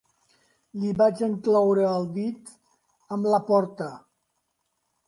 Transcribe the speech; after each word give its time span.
Li 0.83 0.93
vaig 1.01 1.21
encloure 1.27 1.85
el 1.91 2.09
dit 2.17 2.51
amb 3.19 3.31
la 3.35 3.43
porta. 3.53 3.93